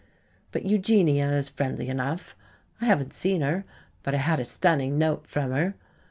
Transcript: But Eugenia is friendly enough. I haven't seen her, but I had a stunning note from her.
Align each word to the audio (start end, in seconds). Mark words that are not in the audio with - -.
But 0.51 0.65
Eugenia 0.65 1.31
is 1.33 1.47
friendly 1.47 1.87
enough. 1.87 2.35
I 2.81 2.85
haven't 2.85 3.13
seen 3.13 3.41
her, 3.41 3.65
but 4.01 4.15
I 4.15 4.17
had 4.17 4.39
a 4.39 4.43
stunning 4.45 4.97
note 4.97 5.27
from 5.27 5.51
her. 5.51 5.75